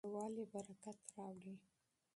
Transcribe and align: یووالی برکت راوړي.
یووالی 0.07 0.45
برکت 0.53 0.99
راوړي. 1.15 1.55